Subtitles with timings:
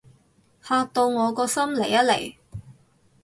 [0.63, 2.35] 嚇到我個心離一離